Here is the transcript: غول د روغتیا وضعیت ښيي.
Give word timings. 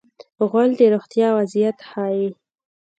غول 0.49 0.69
د 0.79 0.81
روغتیا 0.93 1.27
وضعیت 1.37 1.77
ښيي. 1.89 2.27